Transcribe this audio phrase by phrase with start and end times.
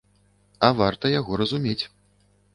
[0.67, 1.79] А варта яго разумець.